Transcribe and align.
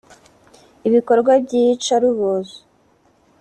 ibikorwa 0.87 1.31
by’iyicarubozo 1.43 2.57